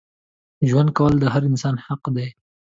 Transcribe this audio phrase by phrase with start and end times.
[0.69, 2.29] ژوند کول د هر انسان حق دی.